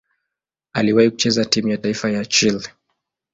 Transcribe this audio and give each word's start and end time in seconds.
Aliwahi 0.73 1.09
kucheza 1.11 1.45
timu 1.45 1.67
ya 1.67 1.77
taifa 1.77 2.11
ya 2.11 2.25
Chile. 2.25 2.67